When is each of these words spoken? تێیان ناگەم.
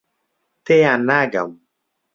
تێیان 0.65 1.01
ناگەم. 1.09 1.51